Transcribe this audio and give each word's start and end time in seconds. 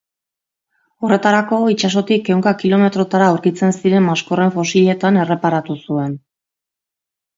Horretarako, 1.07 1.59
itsasotik 1.73 2.31
ehunka 2.35 2.55
kilometrotara 2.63 3.27
aurkitzen 3.33 3.77
ziren 3.83 4.07
maskorren 4.09 4.55
fosiletan 4.59 5.21
erreparatu 5.25 5.81
zuen. 5.85 6.21